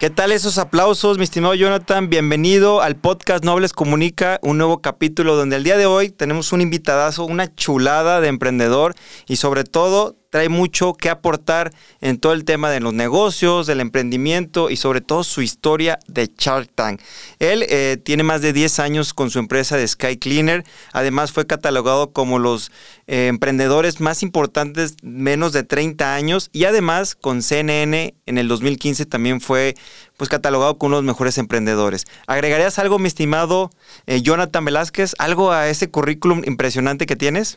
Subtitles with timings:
[0.00, 2.08] ¿Qué tal esos aplausos, mi estimado Jonathan?
[2.08, 6.62] Bienvenido al podcast Nobles Comunica, un nuevo capítulo donde el día de hoy tenemos un
[6.62, 8.94] invitadazo, una chulada de emprendedor
[9.28, 13.80] y sobre todo trae mucho que aportar en todo el tema de los negocios, del
[13.80, 17.00] emprendimiento y sobre todo su historia de Shark Tank.
[17.40, 20.64] Él eh, tiene más de 10 años con su empresa de Sky Cleaner.
[20.92, 22.70] Además fue catalogado como los
[23.06, 29.06] eh, emprendedores más importantes menos de 30 años y además con CNN en el 2015
[29.06, 29.74] también fue
[30.16, 32.04] pues catalogado como uno de los mejores emprendedores.
[32.26, 33.70] ¿Agregarías algo, mi estimado
[34.06, 37.56] eh, Jonathan Velázquez, algo a ese currículum impresionante que tienes?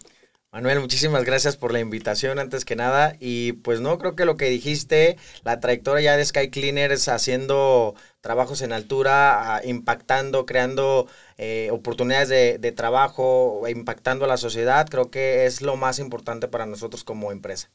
[0.54, 3.16] Manuel, muchísimas gracias por la invitación antes que nada.
[3.20, 7.08] Y pues no, creo que lo que dijiste, la trayectoria ya de Sky Cleaner es
[7.08, 11.08] haciendo trabajos en altura, impactando, creando
[11.40, 16.48] eh, oportunidades de, de trabajo, impactando a la sociedad, creo que es lo más importante
[16.48, 17.72] para nosotros como empresa.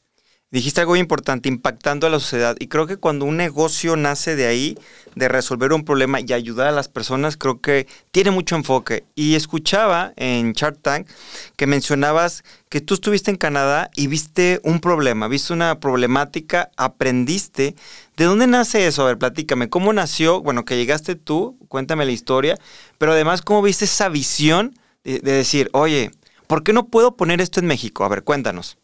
[0.51, 2.55] Dijiste algo importante, impactando a la sociedad.
[2.59, 4.75] Y creo que cuando un negocio nace de ahí,
[5.13, 9.03] de resolver un problema y ayudar a las personas, creo que tiene mucho enfoque.
[9.13, 11.07] Y escuchaba en Shark Tank
[11.55, 17.75] que mencionabas que tú estuviste en Canadá y viste un problema, viste una problemática, aprendiste.
[18.17, 19.03] ¿De dónde nace eso?
[19.03, 19.69] A ver, platícame.
[19.69, 20.41] ¿Cómo nació?
[20.41, 22.57] Bueno, que llegaste tú, cuéntame la historia,
[22.97, 26.09] pero además, ¿cómo viste esa visión de, de decir, oye,
[26.47, 28.03] ¿por qué no puedo poner esto en México?
[28.03, 28.78] A ver, cuéntanos.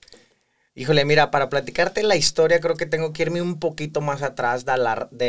[0.77, 4.65] Híjole, mira, para platicarte la historia creo que tengo que irme un poquito más atrás
[4.65, 4.75] de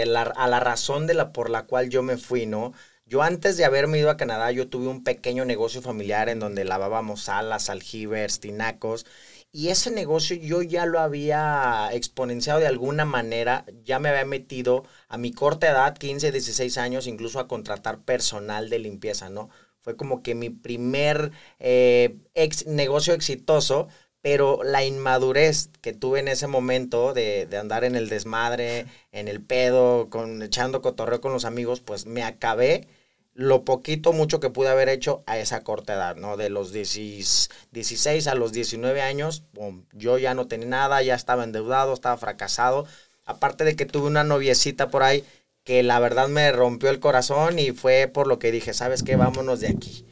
[0.06, 2.72] la, a la razón de la, por la cual yo me fui, ¿no?
[3.06, 6.64] Yo antes de haberme ido a Canadá, yo tuve un pequeño negocio familiar en donde
[6.64, 9.06] lavábamos alas, aljibers, tinacos.
[9.53, 14.84] Y ese negocio yo ya lo había exponenciado de alguna manera, ya me había metido
[15.08, 19.48] a mi corta edad, 15, 16 años, incluso a contratar personal de limpieza, ¿no?
[19.81, 23.86] Fue como que mi primer eh, ex, negocio exitoso,
[24.27, 29.41] pero la inmadurez que tuve en ese momento de, andar en el desmadre, en el
[29.41, 32.88] pedo, con, echando cotorreo con los amigos, pues me acabé
[33.34, 36.37] lo poquito, mucho que pude haber hecho a esa corta edad, ¿no?
[36.37, 39.44] De los 16 a los 19 años,
[39.92, 42.84] yo ya no tenía nada, ya estaba endeudado, estaba fracasado.
[43.26, 45.22] Aparte de que tuve una noviecita por ahí
[45.62, 49.14] que la verdad me rompió el corazón y fue por lo que dije, ¿sabes qué?
[49.14, 50.04] Vámonos de aquí.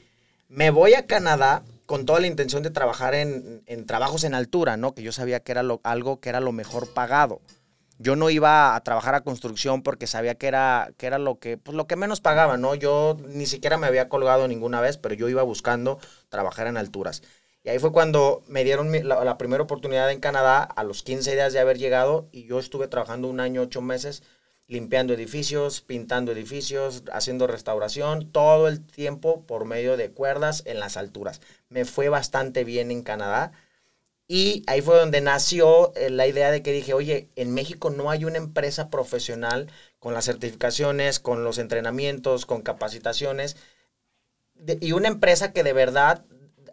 [0.49, 4.95] Me voy a Canadá con toda la intención de trabajar en, trabajos en altura, ¿no?
[4.95, 7.41] Que yo sabía que era lo, algo que era lo mejor pagado.
[7.99, 11.59] Yo no iba a trabajar a construcción porque sabía que era, que era lo, que,
[11.59, 12.75] pues, lo que menos pagaba, ¿no?
[12.75, 17.23] Yo ni siquiera me había colgado ninguna vez, pero yo iba buscando trabajar en alturas.
[17.63, 21.53] Y ahí fue cuando me dieron la, primera oportunidad en Canadá a los 15 días
[21.53, 24.23] de haber llegado y yo estuve trabajando un año, ocho meses
[24.67, 30.97] limpiando edificios, pintando edificios, haciendo restauración, todo el tiempo por medio de cuerdas en las
[30.97, 31.41] alturas.
[31.69, 33.53] Me fue bastante bien en Canadá.
[34.27, 38.11] Y ahí fue donde nació eh, la idea de que dije, oye, en México no
[38.11, 43.57] hay una empresa profesional con las certificaciones, con los entrenamientos, con capacitaciones,
[44.81, 46.25] y una empresa que de verdad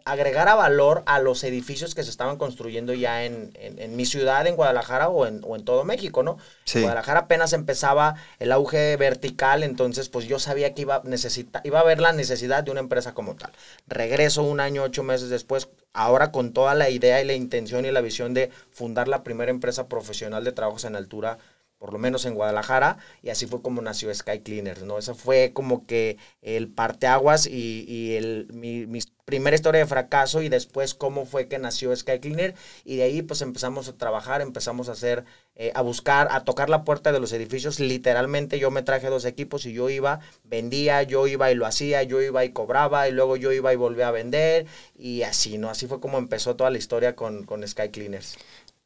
[0.04, 3.52] agregara valor a los edificios que se estaban construyendo ya en,
[3.96, 6.38] mi ciudad, en Guadalajara o en, todo México, ¿no?
[6.72, 11.82] Guadalajara apenas empezaba el auge vertical, entonces pues yo sabía que iba, necesita, iba a
[11.82, 13.52] haber la necesidad de una empresa como tal.
[13.86, 17.90] Regreso un año, ocho meses después, ahora con toda la idea y la intención y
[17.90, 21.38] la visión de fundar la primera empresa profesional de trabajos en altura
[21.82, 24.98] por lo menos en Guadalajara, y así fue como nació Sky Cleaners, ¿no?
[24.98, 30.42] Esa fue como que el parteaguas y, y el, mi, mi, primera historia de fracaso
[30.42, 32.54] y después cómo fue que nació Sky Cleaner,
[32.84, 35.24] y de ahí pues empezamos a trabajar, empezamos a hacer,
[35.56, 39.24] eh, a buscar, a tocar la puerta de los edificios, literalmente yo me traje dos
[39.24, 43.12] equipos y yo iba, vendía, yo iba y lo hacía, yo iba y cobraba, y
[43.12, 44.66] luego yo iba y volvía a vender,
[44.96, 45.68] y así, ¿no?
[45.68, 48.38] Así fue como empezó toda la historia con, con Sky Cleaners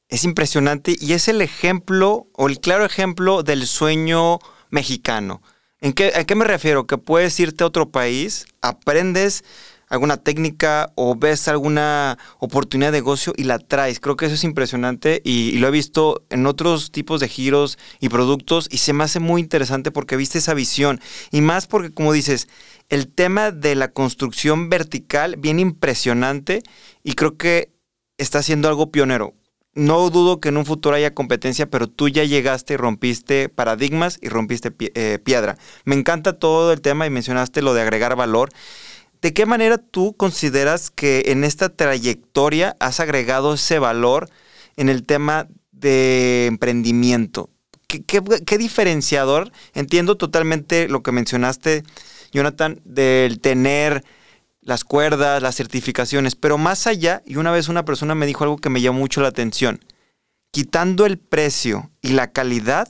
[0.08, 4.38] es impresionante y es el ejemplo o el claro ejemplo del sueño
[4.70, 5.42] mexicano.
[5.80, 6.86] ¿En qué, ¿A qué me refiero?
[6.86, 9.44] Que puedes irte a otro país, aprendes
[9.88, 14.00] alguna técnica o ves alguna oportunidad de negocio y la traes.
[14.00, 18.08] Creo que eso es impresionante y, lo he visto en otros tipos de giros y
[18.08, 21.00] productos y se me hace muy interesante porque viste esa visión
[21.30, 22.48] y más porque como dices,
[22.88, 26.62] el tema de la construcción vertical bien impresionante
[27.02, 27.72] y creo que
[28.18, 29.34] está haciendo algo pionero
[29.76, 34.18] no dudo que en un futuro haya competencia, pero tú ya llegaste y rompiste paradigmas
[34.20, 35.56] y rompiste eh, piedra.
[35.84, 38.48] Me encanta todo el tema y mencionaste lo de agregar valor.
[39.20, 44.28] ¿De qué manera tú consideras que en esta trayectoria has agregado ese valor
[44.76, 47.50] en el tema de emprendimiento?
[47.86, 48.02] ¿Qué,
[48.46, 49.52] qué diferenciador?
[49.74, 51.82] Entiendo totalmente lo que mencionaste,
[52.32, 54.04] Jonathan, del tener
[54.66, 58.58] las cuerdas, las certificaciones, pero más allá, y una vez una persona me dijo algo
[58.58, 59.80] que me llamó mucho la atención,
[60.50, 62.88] quitando el precio y la calidad,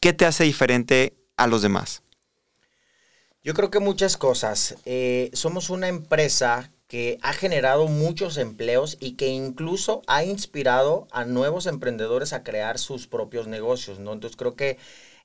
[0.00, 2.02] ¿qué te hace diferente a los demás?
[3.42, 4.76] Yo creo que muchas cosas.
[4.86, 11.26] Eh, somos una empresa que ha generado muchos empleos y que incluso ha inspirado a
[11.26, 14.14] nuevos emprendedores a crear sus propios negocios, ¿no?
[14.14, 14.78] Entonces creo que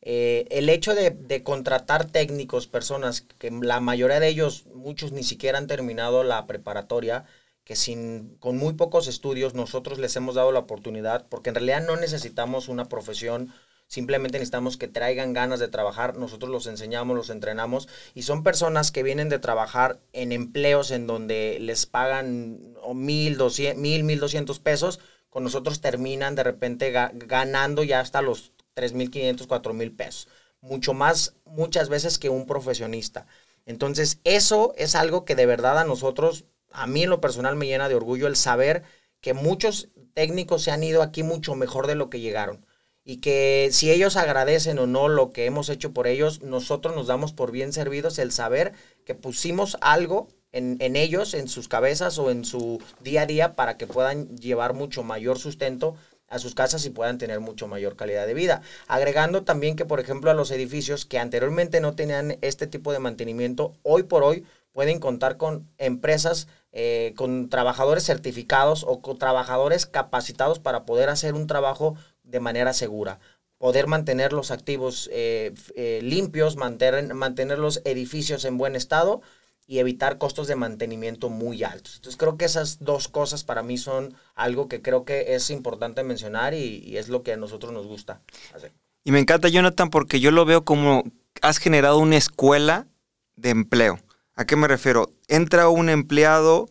[0.06, 5.58] eh, el hecho de, contratar técnicos, personas que la mayoría de ellos, muchos ni siquiera
[5.58, 7.26] han terminado la preparatoria,
[7.64, 11.86] que sin, con muy pocos estudios nosotros les hemos dado la oportunidad, porque en realidad
[11.88, 13.54] no necesitamos una profesión
[13.88, 16.18] Simplemente necesitamos que traigan ganas de trabajar.
[16.18, 17.88] Nosotros los enseñamos, los entrenamos.
[18.16, 23.38] Y son personas que vienen de trabajar en empleos en donde les pagan mil,
[23.76, 25.00] mil, mil doscientos pesos.
[25.30, 30.28] Con nosotros terminan de repente ganando ya hasta los tres mil quinientos, cuatro mil pesos.
[30.62, 33.28] Mucho más muchas veces que un profesionista.
[33.66, 37.68] Entonces, eso es algo que de verdad a nosotros, a mí en lo personal me
[37.68, 38.84] llena de orgullo el saber
[39.22, 42.66] que muchos técnicos se han ido aquí mucho mejor de lo que llegaron
[43.06, 47.08] y que si ellos agradecen o no lo que hemos hecho por ellos, nosotros nos
[47.08, 48.74] damos por bien servidos el saber
[49.06, 53.76] que pusimos algo en, ellos, en sus cabezas o en su día a día para
[53.76, 55.96] que puedan llevar mucho mayor sustento
[56.34, 58.62] a sus casas y puedan tener mucho mayor calidad de vida.
[58.88, 63.00] Agregando también que, por ejemplo, a los edificios que anteriormente no tenían este tipo de
[63.00, 69.86] mantenimiento, hoy por hoy pueden contar con empresas, eh, con trabajadores certificados o con trabajadores
[69.86, 73.20] capacitados para poder hacer un trabajo de manera segura.
[73.60, 79.22] Poder mantener los activos eh, eh, limpios, mantener, mantener los edificios en buen estado
[79.66, 81.96] y evitar costos de mantenimiento muy altos.
[81.96, 86.04] Entonces creo que esas dos cosas para mí son algo que creo que es importante
[86.04, 88.22] mencionar y, es lo que a nosotros nos gusta
[88.54, 88.74] hacer.
[89.04, 91.04] Y me encanta, Jonathan, porque yo lo veo como
[91.42, 92.88] has generado una escuela
[93.36, 94.00] de empleo.
[94.36, 95.12] ¿A qué me refiero?
[95.28, 96.70] Entra un empleado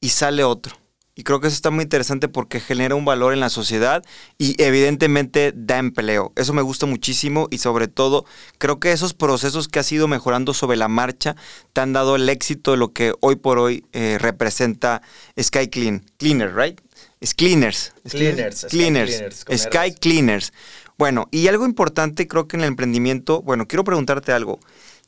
[0.00, 0.79] y sale otro.
[1.20, 4.02] Y creo que eso está muy interesante porque genera un valor en la sociedad
[4.38, 6.32] y evidentemente da empleo.
[6.34, 8.24] Eso me gusta muchísimo y sobre todo
[8.56, 11.36] creo que esos procesos que has ido mejorando sobre la marcha
[11.74, 15.02] te han dado el éxito de lo que hoy por hoy eh, representa
[15.38, 16.06] Sky Clean.
[16.16, 16.80] Cleaner, ¿right?
[17.20, 17.92] Es Cleaners.
[18.08, 18.64] cleaners.
[18.70, 19.44] Cleaners.
[19.54, 20.54] Sky Cleaners.
[20.96, 24.58] Bueno, y algo importante creo que en el emprendimiento, bueno, quiero preguntarte algo.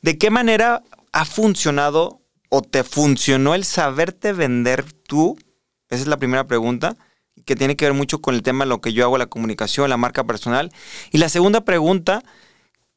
[0.03, 5.39] ¿De qué manera ha funcionado o te funcionó el saberte vender tú
[5.89, 6.95] esa es la primera pregunta,
[7.45, 9.89] que tiene que ver mucho con el tema de lo que yo hago, la comunicación,
[9.89, 10.71] la marca personal.
[11.11, 12.23] Y la segunda pregunta,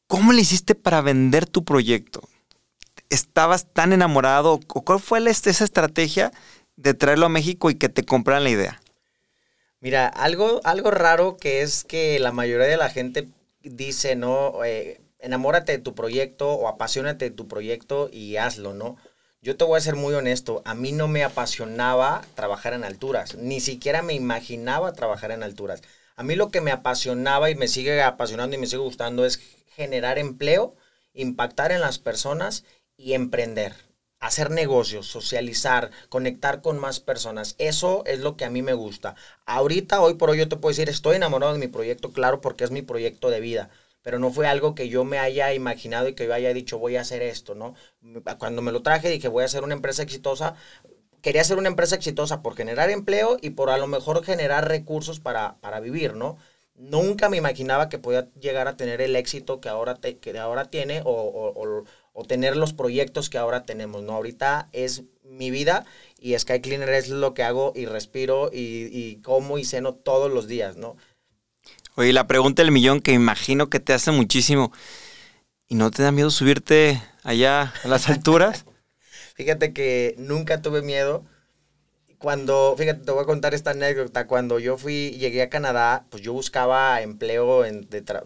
[0.07, 2.21] ¿cómo le hiciste para vender tu proyecto?
[3.09, 4.59] ¿Estabas tan enamorado?
[4.67, 6.31] ¿Cuál fue esa estrategia
[6.75, 8.81] de traerlo a México y que te compraran la idea?
[9.79, 13.27] Mira, algo, algo raro que es que la mayoría de la gente
[13.61, 14.63] dice, ¿no?
[14.63, 18.97] Eh, enamórate de tu proyecto o apasionate de tu proyecto y hazlo, ¿no?
[19.39, 23.35] Yo te voy a ser muy honesto, a mí no me apasionaba trabajar en alturas,
[23.35, 25.83] ni siquiera me imaginaba trabajar en alturas.
[26.15, 29.39] A mí lo que me apasionaba y me sigue apasionando y me sigue gustando es
[29.75, 30.75] generar empleo,
[31.13, 32.63] impactar en las personas
[32.97, 33.75] y emprender,
[34.19, 37.53] hacer negocios, socializar, conectar con más personas.
[37.59, 39.13] Eso es lo que a mí me gusta.
[39.45, 42.63] Ahorita, hoy por hoy, yo te puedo decir, estoy enamorado de mi proyecto, claro, porque
[42.63, 43.69] es mi proyecto de vida
[44.07, 46.95] pero no fue algo que yo me haya imaginado y que yo haya dicho voy
[46.95, 47.75] a hacer esto, ¿no?
[48.39, 50.55] Cuando me lo traje dije voy a hacer una empresa exitosa,
[51.21, 55.19] quería hacer una empresa exitosa por generar empleo y por a lo mejor generar recursos
[55.19, 56.37] para, para vivir, ¿no?
[56.73, 61.01] Nunca me imaginaba que podía llegar a tener el éxito que ahora, que ahora tiene
[61.03, 61.83] o,
[62.13, 64.13] o, tener los proyectos que ahora tenemos, ¿no?
[64.13, 65.83] Ahorita es mi vida
[66.17, 70.31] y Sky Cleaner es lo que hago y respiro y, y como y ceno todos
[70.31, 70.95] los días, ¿no?
[71.97, 74.71] Oye, la pregunta del millón que imagino que te hace muchísimo.
[75.67, 78.65] ¿Y no te da miedo subirte allá a las alturas?
[79.35, 81.25] fíjate que nunca tuve miedo.
[82.19, 84.27] Cuando, fíjate, te voy a contar esta anécdota.
[84.27, 87.63] Cuando yo fui, llegué a Canadá, pues yo buscaba empleo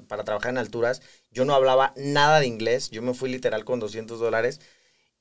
[0.07, 1.01] para trabajar en alturas.
[1.31, 2.89] Yo no hablaba nada de inglés.
[2.89, 4.61] Yo me fui literal con 200 dólares.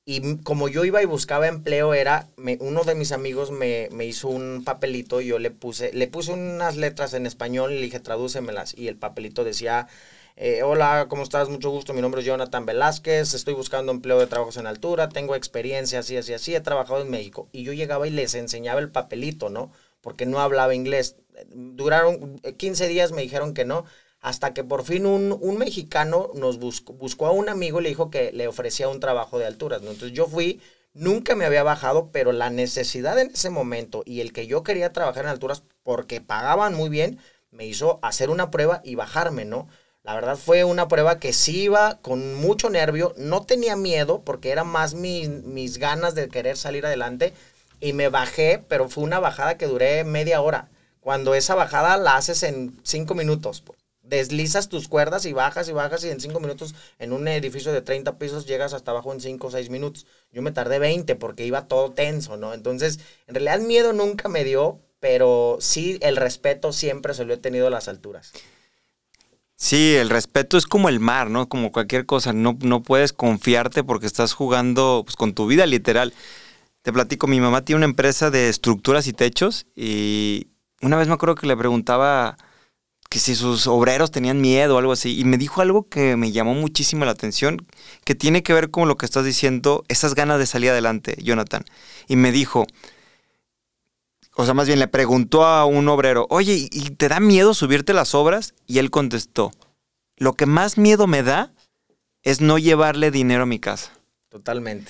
[0.03, 2.27] Y como yo iba y buscaba empleo, era,
[2.59, 6.75] uno de mis amigos me, hizo un papelito y yo le puse, le puse unas
[6.75, 8.75] letras en español y le dije, tradúcemelas.
[8.75, 9.87] Y el papelito decía,
[10.37, 11.49] eh, hola, ¿cómo estás?
[11.49, 15.35] Mucho gusto, mi nombre es Jonathan Velázquez, estoy buscando empleo de trabajos en altura, tengo
[15.35, 17.47] experiencia así, así, así, he trabajado en México.
[17.51, 19.71] Y yo llegaba y les enseñaba el papelito, ¿no?
[20.01, 21.15] Porque no hablaba inglés.
[21.49, 23.85] Duraron 15 días, me dijeron que no
[24.21, 28.11] hasta que por fin un, mexicano nos buscó, buscó a un amigo y le dijo
[28.11, 29.81] que le ofrecía un trabajo de alturas.
[29.81, 30.61] Entonces yo fui,
[30.93, 34.93] nunca me había bajado, pero la necesidad en ese momento y el que yo quería
[34.93, 39.67] trabajar en alturas porque pagaban muy bien, me hizo hacer una prueba y bajarme, ¿no?
[40.03, 44.51] La verdad fue una prueba que sí iba con mucho nervio, no tenía miedo porque
[44.51, 47.33] era más mis, mis ganas de querer salir adelante
[47.79, 50.69] y me bajé, pero fue una bajada que duré media hora,
[51.01, 53.61] cuando esa bajada la haces en cinco minutos.
[53.61, 53.80] Pues.
[54.03, 57.81] Deslizas tus cuerdas y bajas y bajas y en cinco minutos en un edificio de
[57.81, 60.07] 30 pisos llegas hasta abajo en cinco o seis minutos.
[60.31, 62.53] Yo me tardé 20 porque iba todo tenso, ¿no?
[62.53, 67.37] Entonces, en realidad miedo nunca me dio, pero sí el respeto siempre se lo he
[67.37, 68.33] tenido a las alturas.
[69.55, 71.47] Sí, el respeto es como el mar, ¿no?
[71.47, 72.33] Como cualquier cosa.
[72.33, 76.15] No, no puedes confiarte porque estás jugando pues, con tu vida, literal.
[76.81, 80.47] Te platico, mi mamá tiene una empresa de estructuras y techos y
[80.81, 82.37] una vez me acuerdo que le preguntaba
[83.11, 86.31] que si sus obreros tenían miedo o algo así y me dijo algo que me
[86.31, 87.67] llamó muchísimo la atención,
[88.05, 91.65] que tiene que ver con lo que estás diciendo, esas ganas de salir adelante, Jonathan.
[92.07, 92.65] Y me dijo,
[94.37, 97.91] o sea, más bien le preguntó a un obrero, oye, ¿y te da miedo subirte
[97.91, 98.53] las obras?
[98.65, 99.51] Y él contestó,
[100.15, 101.51] lo que más miedo me da
[102.23, 103.91] es no llevarle dinero a mi casa.
[104.29, 104.89] Totalmente.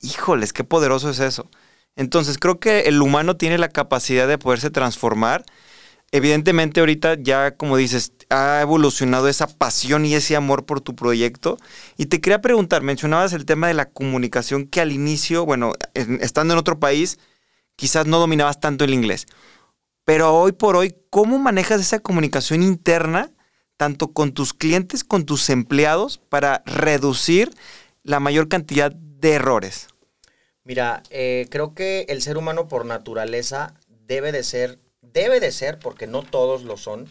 [0.00, 1.48] Híjoles, qué poderoso es eso.
[1.94, 5.44] Entonces, creo que el humano tiene la capacidad de poderse transformar.
[6.14, 11.56] Evidentemente, ahorita ya, como dices, ha evolucionado esa pasión y ese amor por tu proyecto.
[11.96, 16.52] Y te quería preguntar, mencionabas el tema de la comunicación que al inicio, bueno, estando
[16.52, 17.18] en otro país,
[17.76, 19.26] quizás no dominabas tanto el inglés.
[20.04, 23.32] Pero hoy por hoy, ¿cómo manejas esa comunicación interna,
[23.78, 27.50] tanto con tus clientes, con tus empleados, para reducir
[28.02, 29.88] la mayor cantidad de errores?
[30.64, 33.74] Mira, eh, creo que el ser humano por naturaleza
[34.06, 34.78] debe de ser,
[35.12, 37.08] debe de ser, porque no todos lo son,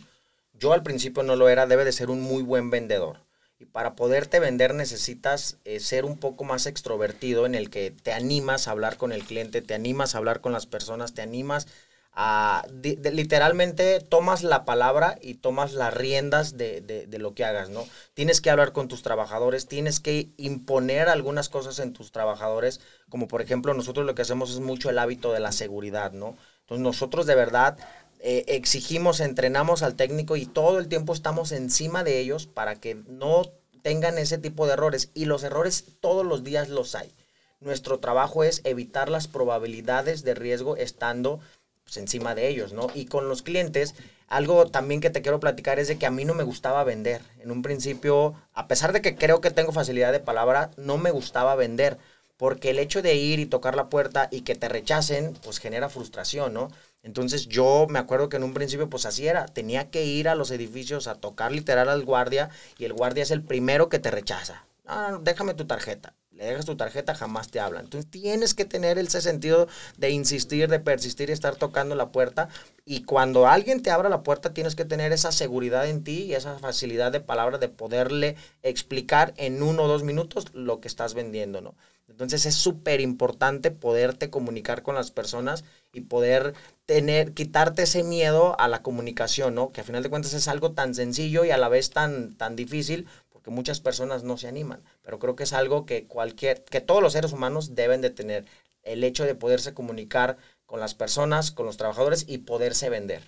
[0.53, 3.17] yo al principio no lo era, debe de ser un muy buen vendedor.
[3.59, 8.11] Y para poderte vender necesitas eh, ser un poco más extrovertido en el que te
[8.11, 11.67] animas a hablar con el cliente, te animas a hablar con las personas, te animas
[12.13, 12.65] a...
[12.71, 17.85] literalmente tomas la palabra y tomas las riendas de, de, lo que hagas, ¿no?
[18.13, 23.27] Tienes que hablar con tus trabajadores, tienes que imponer algunas cosas en tus trabajadores, como
[23.27, 26.35] por ejemplo nosotros lo que hacemos es mucho el hábito de la seguridad, ¿no?
[26.79, 27.77] Nosotros de verdad
[28.19, 32.95] eh, exigimos, entrenamos al técnico y todo el tiempo estamos encima de ellos para que
[33.07, 33.43] no
[33.81, 35.09] tengan ese tipo de errores.
[35.13, 37.13] Y los errores todos los días los hay.
[37.59, 41.39] Nuestro trabajo es evitar las probabilidades de riesgo estando
[41.83, 42.87] pues, encima de ellos, ¿no?
[42.93, 43.95] Y con los clientes,
[44.27, 47.21] algo también que te quiero platicar es de que a mí no me gustaba vender.
[47.39, 51.11] En un principio, a pesar de que creo que tengo facilidad de palabra, no me
[51.11, 51.97] gustaba vender.
[52.41, 55.89] Porque el hecho de ir y tocar la puerta y que te rechacen, pues genera
[55.89, 56.69] frustración, ¿no?
[57.03, 60.33] Entonces yo me acuerdo que en un principio pues así era, tenía que ir a
[60.33, 64.09] los edificios a tocar literal al guardia y el guardia es el primero que te
[64.09, 64.65] rechaza.
[64.87, 66.15] Ah, déjame tu tarjeta.
[66.45, 67.85] Dejas tu tarjeta, jamás te hablan.
[67.85, 69.67] Entonces tienes que tener ese sentido
[69.97, 72.49] de insistir, de persistir y estar tocando la puerta.
[72.85, 76.33] Y cuando alguien te abra la puerta, tienes que tener esa seguridad en ti y
[76.33, 81.13] esa facilidad de palabra de poderle explicar en uno o dos minutos lo que estás
[81.13, 81.75] vendiendo, ¿no?
[82.11, 86.53] Entonces es súper importante poderte comunicar con las personas y poder
[86.85, 89.71] tener, quitarte ese miedo a la comunicación, ¿no?
[89.71, 92.55] Que a final de cuentas es algo tan sencillo y a la vez tan, tan
[92.55, 93.07] difícil
[93.41, 94.83] porque muchas personas no se animan.
[95.01, 98.45] Pero creo que es algo que cualquier, que todos los seres humanos deben de tener.
[98.83, 103.23] El hecho de poderse comunicar con las personas, con los trabajadores y poderse vender.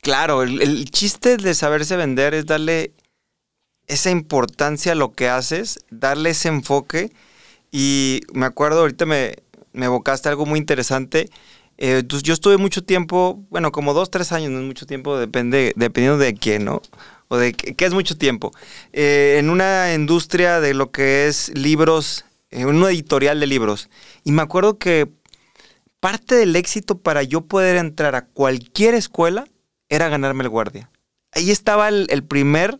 [0.00, 2.92] Claro, el, chiste de saberse vender es darle
[3.86, 7.12] esa importancia a lo que haces, darle ese enfoque
[7.70, 9.36] y me acuerdo, ahorita me,
[9.72, 11.30] me evocaste algo muy interesante.
[11.78, 15.72] Eh, yo estuve mucho tiempo, bueno, como dos, tres años, no es mucho tiempo, depende,
[15.76, 16.82] dependiendo de quién, ¿no?
[17.28, 18.52] O de qué, es mucho tiempo.
[18.92, 23.88] Eh, en una industria de lo que es libros, en eh, una editorial de libros.
[24.24, 25.08] Y me acuerdo que
[26.00, 29.46] parte del éxito para yo poder entrar a cualquier escuela
[29.88, 30.90] era ganarme el guardia.
[31.32, 32.78] Ahí estaba el, el primer...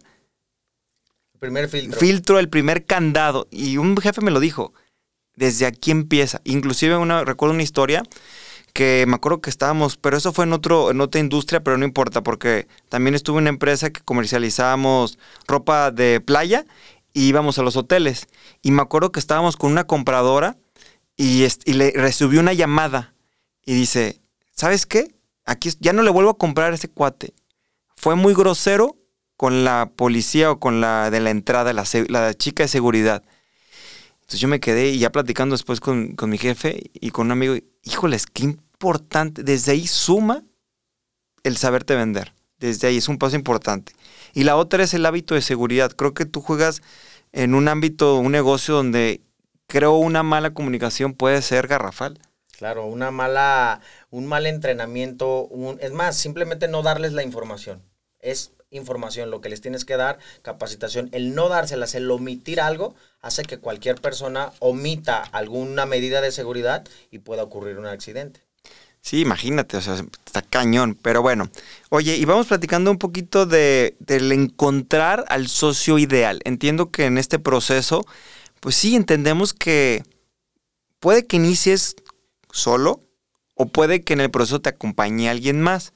[1.35, 2.01] El primer filtro.
[2.01, 3.49] Filtro, el primer candado.
[3.51, 4.73] Y un jefe me lo dijo
[5.37, 6.41] desde aquí empieza.
[6.45, 8.03] Inclusive una, recuerdo una historia
[8.75, 11.85] que me acuerdo que estábamos, pero eso fue en, otro, en otra industria, pero no
[11.85, 16.67] importa, porque también estuve en una empresa que comercializábamos ropa de playa
[17.15, 18.27] y íbamos a los hoteles.
[18.63, 20.59] Y me acuerdo que estábamos con una compradora
[21.17, 23.15] y, y le recibió una llamada
[23.65, 25.15] y dice, ¿sabes qué?
[25.47, 27.33] Aquí ya no le vuelvo a comprar ese cuate.
[27.97, 28.97] Fue muy grosero
[29.37, 33.23] con la policía o con la de la entrada, la, la chica de seguridad.
[34.25, 37.57] Entonces yo me quedé y ya platicando después con, mi jefe y con un amigo,
[37.83, 39.43] híjoles, qué importante.
[39.43, 40.43] Desde ahí suma
[41.43, 42.33] el saberte vender.
[42.59, 43.93] Desde ahí es un paso importante.
[44.33, 45.93] Y la otra es el hábito de seguridad.
[45.93, 46.83] Creo que tú juegas
[47.33, 49.21] en un ámbito, un negocio donde
[49.67, 52.19] creo una mala comunicación puede ser garrafal.
[52.57, 57.83] Claro, una mala, un mal entrenamiento, un, es más, simplemente no darles la información.
[58.21, 61.09] Es información, lo que les tienes que dar, capacitación.
[61.13, 66.85] El no dárselas, el omitir algo, hace que cualquier persona omita alguna medida de seguridad
[67.11, 68.44] y pueda ocurrir un accidente.
[69.05, 70.99] Sí, imagínate, o sea, está cañón.
[71.01, 71.51] Pero bueno,
[71.91, 76.41] oye, y vamos platicando un poquito de, del encontrar al socio ideal.
[76.45, 78.07] Entiendo que en este proceso,
[78.61, 80.03] pues sí, entendemos que
[81.01, 81.97] puede que inicies
[82.51, 83.03] solo
[83.55, 85.93] o puede que en el proceso te acompañe alguien más.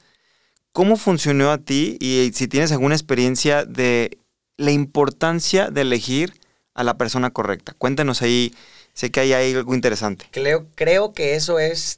[0.71, 4.19] ¿Cómo funcionó a ti y si tienes alguna experiencia de
[4.55, 6.39] la importancia de elegir
[6.75, 7.73] a la persona correcta?
[7.75, 8.53] Cuéntanos ahí,
[8.93, 10.27] sé que hay, hay algo interesante.
[10.75, 11.97] Creo que eso es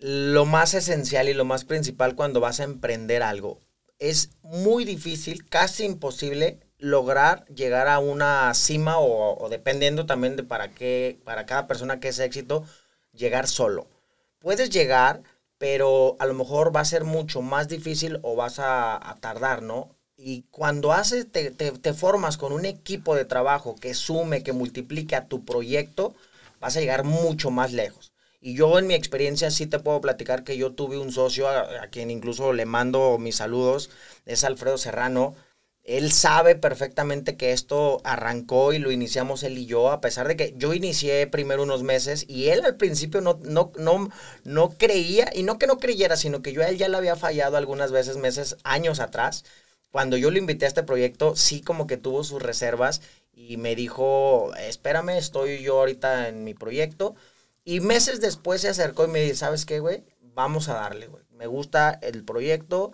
[0.00, 3.60] lo más esencial y lo más principal cuando vas a emprender algo.
[3.98, 10.68] Es muy difícil, casi imposible lograr llegar a una cima o, dependiendo también de para
[10.72, 12.64] qué, para cada persona que es éxito,
[13.12, 13.86] llegar solo.
[14.38, 15.22] Puedes llegar,
[15.58, 19.94] pero a lo mejor va a ser mucho más difícil o vas a, tardar, ¿no?
[20.16, 25.16] Y cuando haces, te, te, formas con un equipo de trabajo que sume, que multiplique
[25.16, 26.14] a tu proyecto,
[26.58, 28.09] vas a llegar mucho más lejos.
[28.40, 31.88] Y yo en mi experiencia sí te puedo platicar que yo tuve un socio a,
[31.88, 33.90] quien incluso le mando mis saludos,
[34.24, 35.34] es Alfredo Serrano.
[35.84, 40.36] Él sabe perfectamente que esto arrancó y lo iniciamos él y yo, a pesar de
[40.36, 44.10] que yo inicié primero unos meses y él al principio no, no, no,
[44.44, 47.16] no creía, y no que no creyera, sino que yo a él ya le había
[47.16, 49.44] fallado algunas veces, meses, años atrás.
[49.90, 53.02] Cuando yo lo invité a este proyecto, sí como que tuvo sus reservas
[53.34, 57.16] y me dijo, espérame, estoy yo ahorita en mi proyecto
[57.70, 60.02] y meses después se acercó y me dice, ¿sabes qué, güey?
[60.34, 61.22] Vamos a darle, güey.
[61.30, 62.90] Me gusta el proyecto,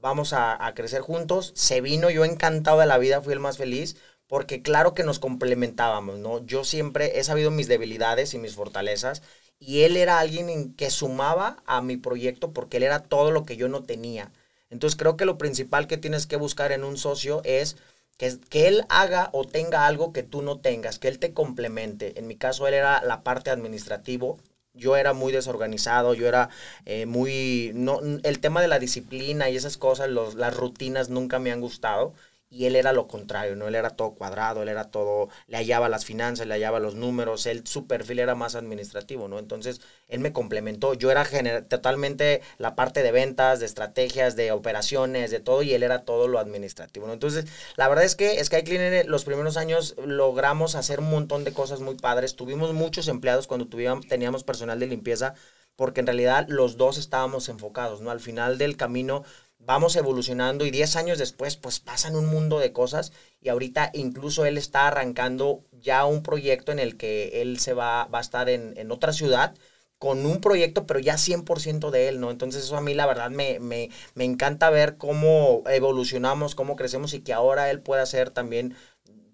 [0.00, 1.52] vamos a, crecer juntos.
[1.54, 5.18] Se vino, yo encantado de la vida, fui el más feliz, porque claro que nos
[5.18, 6.42] complementábamos, ¿no?
[6.46, 9.20] Yo siempre he sabido mis debilidades y mis fortalezas,
[9.58, 13.58] y él era alguien que sumaba a mi proyecto porque él era todo lo que
[13.58, 14.32] yo no tenía.
[14.70, 17.76] Entonces creo que lo principal que tienes que buscar en un socio es
[18.16, 22.18] que, que él haga o tenga algo que tú no tengas, que él te complemente.
[22.18, 24.38] En mi caso, él era la parte administrativo.
[24.76, 26.48] Yo era muy desorganizado, yo era
[26.84, 27.70] eh, muy...
[27.74, 32.14] No, el tema de la disciplina y esas cosas, las rutinas nunca me han gustado
[32.54, 33.66] y él era lo contrario, ¿no?
[33.66, 37.46] Él era todo cuadrado, él era todo, le hallaba las finanzas, le hallaba los números,
[37.46, 39.40] él, su perfil era más administrativo, ¿no?
[39.40, 41.24] Entonces, él me complementó, yo era
[41.68, 46.28] totalmente la parte de ventas, de estrategias, de operaciones, de todo, y él era todo
[46.28, 47.12] lo administrativo, ¿no?
[47.12, 51.52] Entonces, la verdad es que Sky Cleaner los primeros años logramos hacer un montón de
[51.52, 55.34] cosas muy padres, tuvimos muchos empleados cuando tuvimos, teníamos personal de limpieza,
[55.76, 58.10] porque en realidad los dos estábamos enfocados, ¿no?
[58.10, 59.24] Al final del camino
[59.66, 64.44] vamos evolucionando y 10 años después pues pasan un mundo de cosas y ahorita incluso
[64.44, 68.48] él está arrancando ya un proyecto en el que él se va, va a estar
[68.48, 69.54] en, otra ciudad
[69.98, 72.30] con un proyecto pero ya 100% de él, ¿no?
[72.30, 77.14] Entonces eso a mí la verdad me, me, me encanta ver cómo evolucionamos, cómo crecemos
[77.14, 78.76] y que ahora él pueda ser también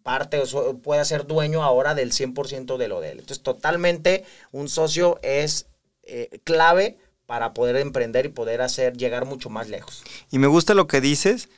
[0.02, 3.20] parte o pueda ser dueño ahora del 100% de lo de él.
[3.20, 5.66] Entonces totalmente un socio es
[6.02, 6.98] eh, clave
[7.30, 10.02] para poder emprender y poder hacer llegar mucho más lejos.
[10.32, 11.48] Y me gusta lo que dices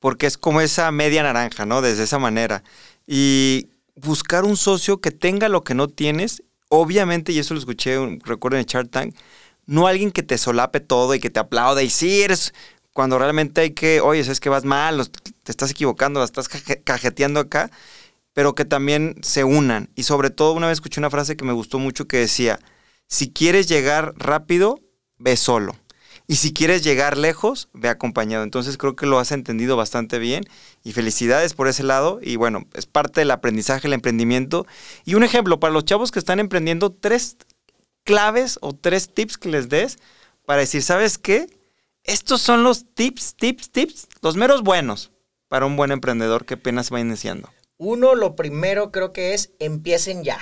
[0.00, 1.82] porque es como esa media naranja, ¿no?
[1.82, 2.64] Desde esa manera.
[3.06, 7.98] Y buscar un socio que tenga lo que no tienes, obviamente, y eso lo escuché,
[8.24, 9.14] recuerdo en el Chart Tank,
[9.66, 12.54] no alguien que te solape todo y que te aplaude y sí eres
[12.94, 15.10] cuando realmente hay que, oye, es que vas mal,
[15.42, 17.70] te estás equivocando, la estás cajeteando acá,
[18.32, 19.90] pero que también se unan.
[19.94, 22.58] Y sobre todo, una vez escuché una frase que me gustó mucho que decía,
[23.08, 24.80] si quieres llegar rápido,
[25.18, 25.76] ve solo.
[26.30, 28.44] Y si quieres llegar lejos, ve acompañado.
[28.44, 30.44] Entonces creo que lo has entendido bastante bien
[30.84, 32.20] y felicidades por ese lado.
[32.22, 34.66] Y bueno, es parte del aprendizaje, el emprendimiento.
[35.06, 37.38] Y un ejemplo para los chavos que están emprendiendo, tres
[38.04, 39.98] claves o tres tips que les des
[40.44, 41.46] para decir, ¿sabes qué?
[42.04, 45.10] Estos son los tips, tips, tips, los meros buenos
[45.48, 47.50] para un buen emprendedor que apenas va iniciando.
[47.78, 50.38] Uno, lo primero creo que es empiecen ya.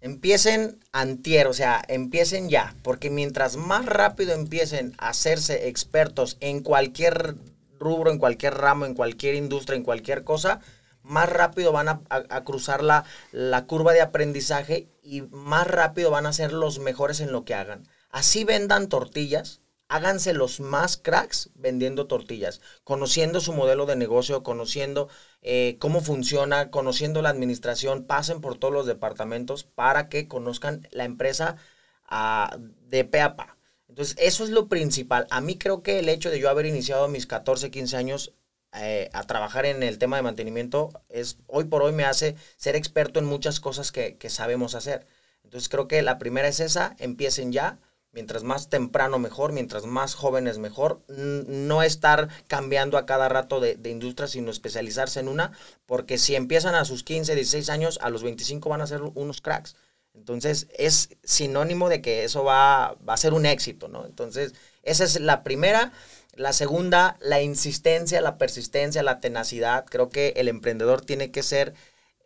[0.00, 6.62] Empiecen antier, o sea, empiecen ya, porque mientras más rápido empiecen a hacerse expertos en
[6.62, 7.34] cualquier
[7.80, 10.60] rubro, en cualquier ramo, en cualquier industria, en cualquier cosa,
[11.02, 16.32] más rápido van a, cruzar la, la, curva de aprendizaje y más rápido van a
[16.32, 17.88] ser los mejores en lo que hagan.
[18.10, 25.08] Así vendan tortillas, háganse los más cracks vendiendo tortillas, conociendo su modelo de negocio, conociendo
[25.42, 31.04] eh, cómo funciona, conociendo la administración, pasen por todos los departamentos para que conozcan la
[31.04, 31.56] empresa
[32.04, 33.56] ah, de pe a pa.
[33.88, 35.26] Entonces, eso es lo principal.
[35.30, 38.34] A mí creo que el hecho de yo haber iniciado mis 14, 15 años
[38.74, 42.76] eh, a trabajar en el tema de mantenimiento es hoy por hoy me hace ser
[42.76, 45.06] experto en muchas cosas que, que sabemos hacer.
[45.42, 47.78] Entonces creo que la primera es esa, empiecen ya,
[48.12, 51.02] Mientras más temprano mejor, mientras más jóvenes mejor.
[51.08, 55.52] No estar cambiando a cada rato de, industria, sino especializarse en una,
[55.86, 59.40] porque si empiezan a sus 15, 16 años, a los 25 van a ser unos
[59.40, 59.76] cracks.
[60.14, 64.04] Entonces, es sinónimo de que eso va, va a ser un éxito, ¿no?
[64.04, 65.92] Entonces, esa es la primera.
[66.34, 69.84] La segunda, la insistencia, la persistencia, la tenacidad.
[69.86, 71.74] Creo que el emprendedor tiene que ser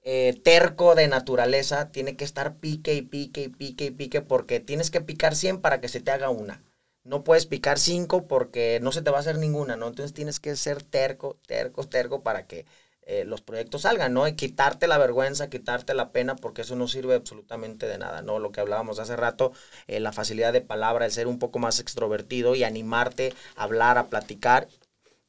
[0.02, 4.60] eh, terco de naturaleza, tiene que estar pique y pique y pique y pique porque
[4.60, 6.62] tienes que picar 100 para que se te haga una.
[7.04, 9.88] No puedes picar 5 porque no se te va a hacer ninguna, ¿no?
[9.88, 12.66] Entonces tienes que ser terco, terco, terco para que
[13.02, 14.26] eh, los proyectos salgan, ¿no?
[14.28, 18.38] Y quitarte la vergüenza, quitarte la pena, porque eso no sirve absolutamente de nada, ¿no?
[18.38, 19.52] Lo que hablábamos hace rato,
[19.88, 23.98] eh, la facilidad de palabra, el ser un poco más extrovertido y animarte a hablar,
[23.98, 24.68] a platicar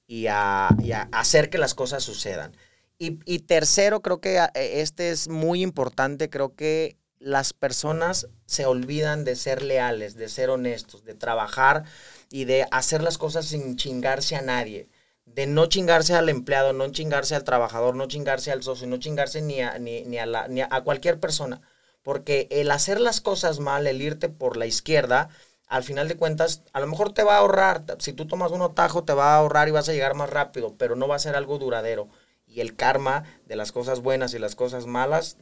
[0.08, 0.68] y a
[1.12, 2.54] hacer que las cosas sucedan.
[3.00, 8.66] Y, tercero, creo que ah, e, este es muy importante, creo que las personas se
[8.66, 11.84] olvidan de ser leales, de ser honestos, de trabajar
[12.30, 14.90] y de hacer las cosas sin chingarse a nadie.
[15.26, 19.42] De no chingarse al empleado, no chingarse al trabajador, no chingarse al socio, no chingarse
[19.42, 21.62] ni a, ni, a, la, ni a cualquier persona.
[22.04, 25.30] Porque el hacer las cosas mal, el irte por la izquierda,
[25.68, 27.84] al final de cuentas, a lo mejor te va a ahorrar.
[28.00, 30.76] Si tú tomas un atajo, te va a ahorrar y vas a llegar más rápido,
[30.78, 32.10] pero no va a ser algo duradero
[32.54, 35.38] y el karma de las cosas buenas y las cosas malas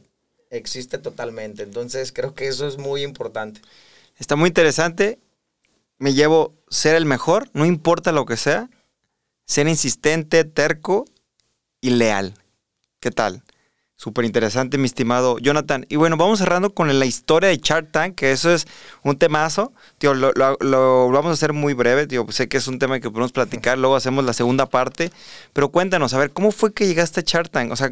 [0.50, 1.62] existe totalmente.
[1.62, 3.60] Entonces creo que eso es muy importante.
[4.18, 5.18] Está muy interesante.
[5.98, 8.70] Me llevo ser el mejor, no importa lo que sea,
[9.46, 11.04] ser insistente, terco
[11.80, 12.34] y leal.
[12.98, 13.42] ¿Qué tal?
[14.02, 15.86] Súper interesante, mi estimado Jonathan.
[15.88, 18.66] Y bueno, vamos cerrando con la historia de Shark Tank, que eso es
[19.04, 19.72] un temazo.
[19.98, 20.32] Tío, lo,
[21.12, 22.26] vamos a hacer muy breve, tío.
[22.30, 25.12] Sé que es un tema que podemos platicar, luego hacemos la segunda parte.
[25.52, 27.70] Pero cuéntanos, a ver, ¿cómo fue que llegaste a Shark Tank?
[27.70, 27.90] O sea,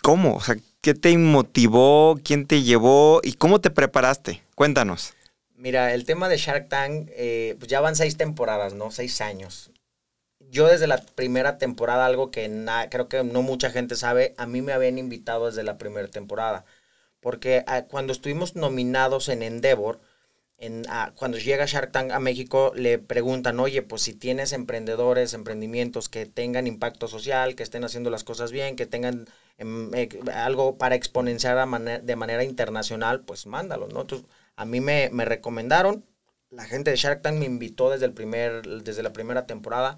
[0.00, 0.36] ¿cómo?
[0.36, 2.16] O sea, ¿qué te motivó?
[2.22, 3.20] ¿Quién te llevó?
[3.24, 4.44] ¿Y cómo te preparaste?
[4.54, 5.12] Cuéntanos.
[5.56, 8.92] Mira, el tema de Shark Tank, eh, pues ya van seis temporadas, ¿no?
[8.92, 9.72] Seis años
[10.50, 12.50] yo desde la primera temporada, algo que
[12.90, 16.64] creo que no mucha gente sabe, a mí me habían invitado desde la primera temporada.
[17.20, 20.00] Porque ah, cuando estuvimos nominados en Endeavor,
[20.58, 25.34] en, ah, cuando llega Shark Tank a México, le preguntan, oye, pues si tienes emprendedores,
[25.34, 29.26] emprendimientos que tengan impacto social, que estén haciendo las cosas bien, que tengan
[29.58, 31.56] em, eh, algo para exponenciar
[32.02, 34.02] de manera internacional, pues mándalo, ¿no?
[34.02, 36.04] Entonces, a mí me, me recomendaron,
[36.50, 39.96] la gente de Shark Tank me invitó desde, el primer, desde la primera temporada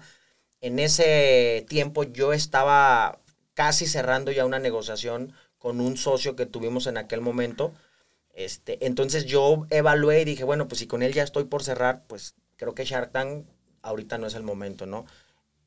[0.61, 3.19] en ese tiempo yo estaba
[3.53, 7.73] casi cerrando ya una negociación con un socio que tuvimos en aquel momento.
[8.33, 12.03] Este, entonces yo evalué y dije, bueno, pues si con él ya estoy por cerrar,
[12.07, 13.45] pues creo que Shark Tank
[13.81, 15.05] ahorita no es el momento, ¿no?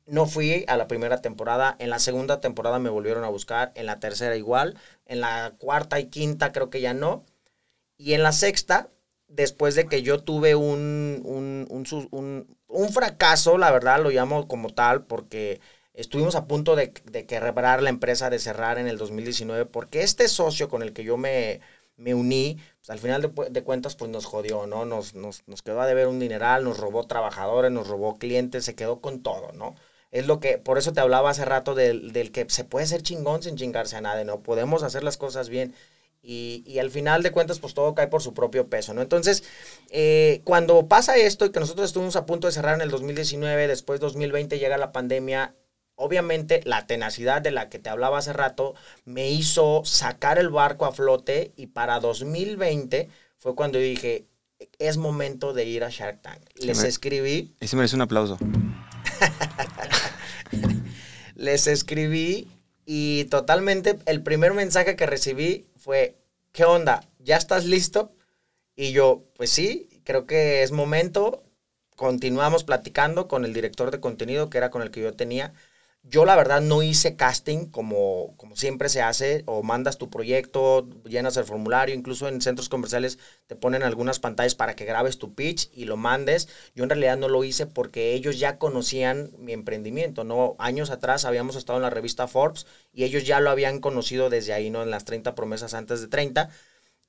[0.07, 3.87] No fui a la primera temporada, en la segunda temporada me volvieron a buscar, en
[3.87, 7.25] la tercera igual, en la cuarta y quinta creo que ya no,
[7.97, 8.89] y en la sexta
[9.27, 15.59] después de que yo tuve un, un, fracaso, la verdad lo llamo como tal, porque
[15.93, 20.27] estuvimos a punto de, de quebrar la empresa, de cerrar en el 2019, porque este
[20.27, 21.61] socio con el que yo me,
[21.97, 24.85] me uní, pues al final de, cuentas, pues nos jodió, ¿no?
[24.85, 28.75] Nos, nos, nos quedó a deber un dineral, nos robó trabajadores, nos robó clientes, se
[28.75, 29.75] quedó con todo, ¿no?
[30.11, 33.01] Es lo que, por eso te hablaba hace rato del, del que se puede ser
[33.01, 34.41] chingón sin chingarse a nadie, ¿no?
[34.41, 35.73] Podemos hacer las cosas bien.
[36.27, 39.01] Y, al final de cuentas, pues todo cae por su propio peso, ¿no?
[39.01, 39.43] Entonces,
[39.91, 43.67] eh, cuando pasa esto y que nosotros estuvimos a punto de cerrar en el 2019,
[43.67, 45.53] después 2020 llega la pandemia,
[45.93, 48.73] obviamente la tenacidad de la que te hablaba hace rato
[49.05, 53.07] me hizo sacar el barco a flote y para 2020
[53.37, 54.25] fue cuando dije,
[54.79, 56.41] es momento de ir a Shark Tank.
[56.55, 57.53] Les escribí.
[57.59, 58.37] Ese merece un aplauso.
[61.35, 62.47] Les escribí
[62.85, 66.17] y totalmente el primer mensaje que recibí fue,
[66.51, 67.07] ¿qué onda?
[67.19, 68.11] ¿Ya estás listo?
[68.75, 71.43] Y yo, pues sí, creo que es momento.
[71.95, 75.53] Continuamos platicando con el director de contenido, que era con el que yo tenía.
[76.07, 80.87] Yo la verdad no hice casting como, como siempre se hace, o mandas tu proyecto,
[81.03, 85.33] llenas el formulario, incluso en centros comerciales te ponen algunas pantallas para que grabes tu
[85.33, 86.47] pitch y lo mandes.
[86.75, 90.55] Yo en realidad no lo hice porque ellos ya conocían mi emprendimiento, ¿no?
[90.59, 94.53] Años atrás habíamos estado en la revista Forbes y ellos ya lo habían conocido desde
[94.53, 94.83] ahí, ¿no?
[94.83, 96.49] En las 30 promesas antes de 30.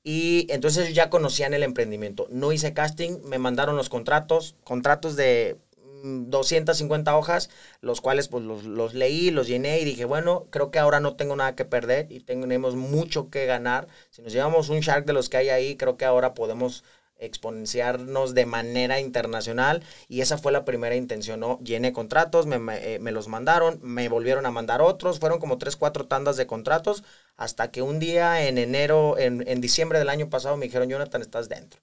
[0.03, 2.29] Y entonces ellos ya conocían el emprendimiento.
[2.31, 5.59] No hice casting, me mandaron los contratos, contratos de
[6.03, 11.01] 250 hojas, los cuales pues los, leí, los llené y dije, bueno, creo que ahora
[11.01, 13.89] no tengo nada que perder y tenemos mucho que ganar.
[14.11, 16.85] Si nos llevamos un Shark de los que hay ahí, creo que ahora podemos
[17.19, 21.59] exponenciarnos de manera internacional y esa fue la primera intención, ¿no?
[21.61, 26.07] Llené contratos, me, eh, los mandaron, me volvieron a mandar otros, fueron como tres, cuatro
[26.07, 27.05] tandas de contratos
[27.37, 31.23] hasta que un día en enero, en, en diciembre del año pasado me dijeron, Jonathan,
[31.23, 31.81] estás dentro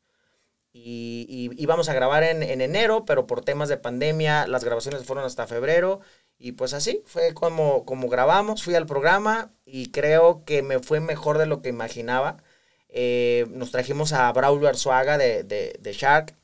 [0.74, 5.48] y, íbamos a grabar en, enero, pero por temas de pandemia las grabaciones fueron hasta
[5.48, 6.02] febrero
[6.40, 11.00] y pues así fue como, como grabamos, fui al programa y creo que me fue
[11.00, 12.38] mejor de lo que imaginaba.
[12.90, 16.36] Eh, nos trajimos a Braulio Arzuaga de, de, Shark.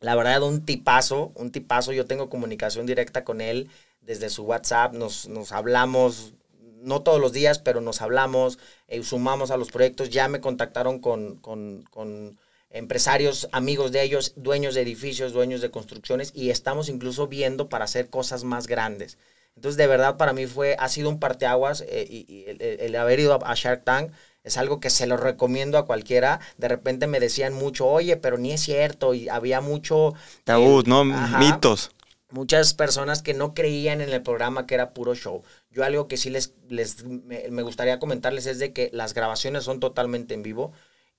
[0.00, 1.92] La verdad, un tipazo, un tipazo.
[1.92, 4.94] Yo tengo comunicación directa con él desde su WhatsApp.
[4.94, 6.34] Nos, nos hablamos,
[6.82, 10.10] no todos los días, pero nos hablamos, eh, sumamos a los proyectos.
[10.10, 12.38] Ya me contactaron con, con, con
[12.70, 17.84] empresarios, amigos de ellos, dueños de edificios, dueños de construcciones y estamos incluso viendo para
[17.84, 19.18] hacer cosas más grandes.
[19.54, 23.20] Entonces, de verdad, para mí fue, ha sido un parteaguas eh, y, el, el, haber
[23.20, 24.12] ido a Shark Tank
[24.44, 26.40] es algo que se lo recomiendo a cualquiera.
[26.58, 30.14] De repente me decían mucho, oye, pero ni es cierto, y había mucho...
[30.44, 31.04] Tabú, ¿no?
[31.04, 31.90] Mitos.
[32.30, 35.42] Muchas personas que no creían en el programa que era puro show.
[35.70, 39.64] Yo algo que sí les, les me, me gustaría comentarles es de que las grabaciones
[39.64, 40.72] son totalmente en vivo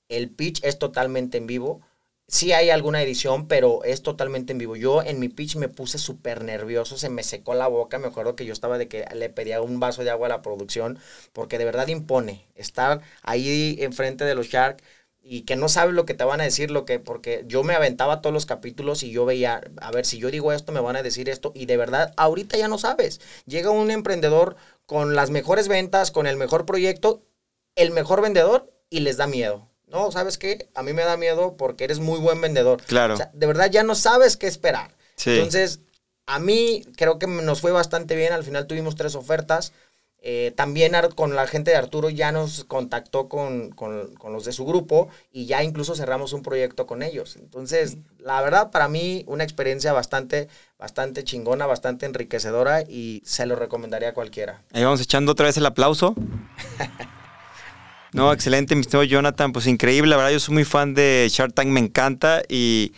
[0.10, 1.82] el pitch es totalmente en vivo.
[2.30, 4.76] Sí hay alguna edición, pero es totalmente en vivo.
[4.76, 8.00] Yo en mi pitch me puse súper nervioso, se me secó la boca.
[8.00, 10.42] Me acuerdo que yo estaba de que le pedía un vaso de agua a la
[10.42, 11.00] producción,
[11.34, 14.82] porque de verdad impone estar ahí enfrente de los Shark
[15.22, 17.74] y que no sabes lo que te van a decir, lo que, porque yo me
[17.76, 20.96] aventaba todos los capítulos y yo veía, a ver, si yo digo esto, me van
[20.96, 23.20] a decir esto, y de verdad, ahorita ya no sabes.
[23.46, 27.24] Llega un emprendedor con las mejores ventas, con el mejor proyecto,
[27.76, 30.68] el mejor vendedor, y les da miedo no, ¿sabes qué?
[30.76, 32.82] A mí me da miedo porque eres muy buen vendedor.
[32.84, 33.14] Claro.
[33.14, 34.96] O sea, de verdad ya no sabes qué esperar.
[35.26, 35.80] Entonces,
[36.26, 38.34] a mí creo que nos fue bastante bien.
[38.34, 39.72] Al final tuvimos tres ofertas.
[40.20, 44.52] Eh, también con la gente de Arturo ya nos contactó con, con, con, los de
[44.52, 47.38] su grupo y ya incluso cerramos un proyecto con ellos.
[47.38, 53.56] Entonces, la verdad, para mí, una experiencia bastante, bastante chingona, bastante enriquecedora y se lo
[53.56, 54.64] recomendaría a cualquiera.
[54.74, 56.16] Ahí vamos echando otra vez el aplauso.
[58.14, 59.52] No, excelente, mi estimado Jonathan.
[59.52, 62.94] Pues increíble, la verdad, yo soy muy fan de Shark Tank, me encanta y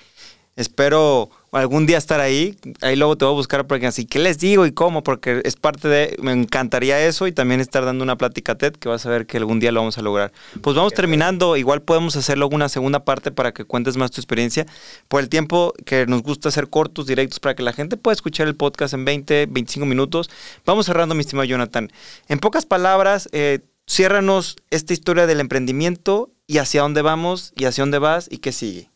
[0.55, 2.57] espero algún día estar ahí.
[2.81, 5.03] Ahí luego te voy a buscar porque así, ¿qué les digo y cómo?
[5.03, 8.89] Porque es parte de, me encantaría eso y también estar dando una plática TED que
[8.89, 10.31] vas a ver que algún día lo vamos a lograr.
[10.61, 14.21] Pues vamos terminando, igual podemos hacer luego una segunda parte para que cuentes más tu
[14.21, 14.65] experiencia.
[15.07, 18.47] Por el tiempo que nos gusta hacer cortos, directos, para que la gente pueda escuchar
[18.47, 20.29] el podcast en 20, 25 minutos.
[20.65, 21.89] Vamos cerrando, mi estimado Jonathan.
[22.27, 27.81] En pocas palabras, eh, ciérranos esta historia del emprendimiento y hacia dónde vamos y hacia
[27.81, 28.89] dónde vas y qué sigue.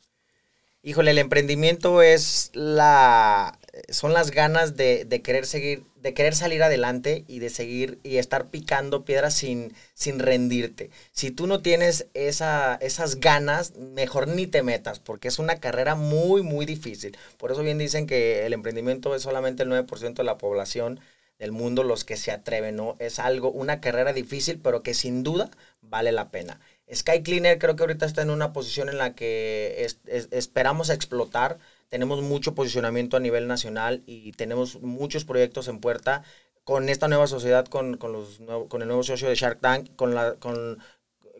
[0.83, 3.57] Híjole, el emprendimiento es la
[3.89, 8.49] son las ganas de, querer seguir, de querer salir adelante y de seguir y estar
[8.49, 10.91] picando piedras sin, sin rendirte.
[11.11, 15.95] Si tú no tienes esa, esas ganas, mejor ni te metas, porque es una carrera
[15.95, 17.17] muy, muy difícil.
[17.37, 20.99] Por eso bien dicen que el emprendimiento es solamente el 9% de la población
[21.39, 22.95] del mundo los que se atreven, ¿no?
[22.99, 25.49] Es algo, una carrera difícil, pero que sin duda
[25.81, 26.59] vale la pena.
[26.93, 29.87] Sky Cleaner creo que ahorita está en una posición en la que
[30.31, 31.57] esperamos explotar.
[31.89, 36.23] Tenemos mucho posicionamiento a nivel nacional y tenemos muchos proyectos en puerta
[36.63, 40.35] con esta nueva sociedad, con, los con el nuevo socio de Shark Tank, con, la,
[40.35, 40.79] con,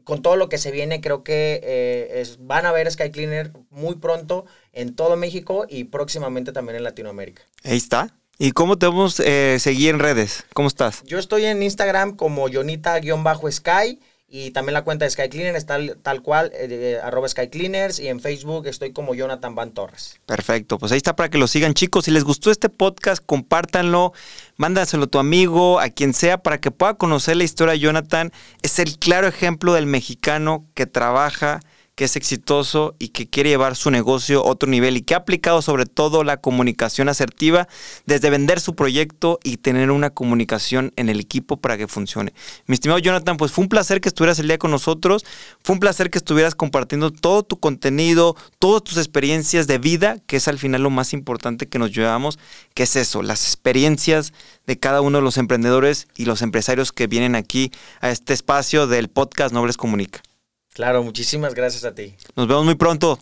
[0.03, 3.95] con todo lo que se viene, creo que eh, van a ver Sky Cleaner muy
[3.95, 7.43] pronto en todo México y próximamente también en Latinoamérica.
[7.63, 8.15] Ahí está.
[8.39, 10.43] ¿Y cómo te vamos a eh, seguir en redes?
[10.54, 11.04] ¿Cómo estás?
[11.04, 16.24] Yo estoy en Instagram como Yonita-Sky y también la cuenta de Sky Cleaner está tal,
[16.24, 20.19] cual, eh, eh, arroba Sky Cleaners y en Facebook estoy como Jonathan Van Torres.
[20.26, 22.06] Perfecto, pues ahí está para que lo sigan chicos.
[22.06, 24.13] Si les gustó este podcast, compártanlo,
[24.58, 28.32] mándaselo a tu amigo, a quien sea, para que pueda conocer la historia de Jonathan.
[28.63, 31.60] Es el claro ejemplo del mexicano que trabaja
[31.95, 35.17] que es exitoso y que quiere llevar su negocio a otro nivel y que ha
[35.17, 37.67] aplicado sobre todo la comunicación asertiva
[38.06, 42.34] desde vender su proyecto y tener una comunicación en el equipo para que funcione.
[42.65, 45.23] Mi estimado Jonathan, pues fue un placer que estuvieras el día con nosotros,
[45.63, 50.38] fue un placer que estuvieras compartiendo todo tu contenido, todas tus experiencias de vida, que
[50.38, 52.39] es al final lo más importante que nos llevamos,
[52.73, 54.34] que es eso, las experiencias
[54.65, 58.88] de cada uno de los emprendedores y los empresarios que vienen aquí a este espacio
[58.88, 60.21] del podcast Nobles Comunica.
[60.73, 62.15] Claro, muchísimas gracias a ti.
[62.36, 63.19] Nos vemos muy pronto.